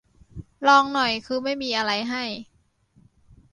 [0.67, 2.23] ลองหน่อย คือไม่มีอะไรให้